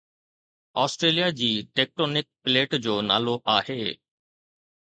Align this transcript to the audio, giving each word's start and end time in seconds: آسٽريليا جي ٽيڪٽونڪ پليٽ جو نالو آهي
آسٽريليا 0.83 1.27
جي 1.41 1.49
ٽيڪٽونڪ 1.81 2.25
پليٽ 2.49 2.75
جو 2.87 2.95
نالو 3.13 3.39
آهي 3.59 3.81